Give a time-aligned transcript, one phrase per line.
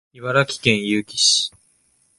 [0.15, 1.51] 茨城県結城市